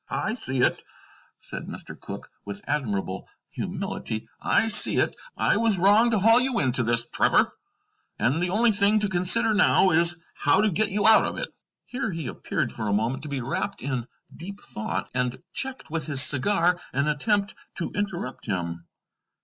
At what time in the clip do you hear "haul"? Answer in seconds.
6.17-6.41